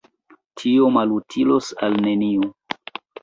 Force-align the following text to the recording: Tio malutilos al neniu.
Tio 0.61 0.87
malutilos 0.95 1.69
al 1.89 1.99
neniu. 2.09 2.49